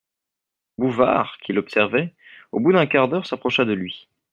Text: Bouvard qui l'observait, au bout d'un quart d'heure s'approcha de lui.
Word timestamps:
Bouvard 0.79 1.37
qui 1.43 1.53
l'observait, 1.53 2.15
au 2.51 2.59
bout 2.59 2.73
d'un 2.73 2.87
quart 2.87 3.07
d'heure 3.07 3.27
s'approcha 3.27 3.65
de 3.65 3.73
lui. 3.73 4.09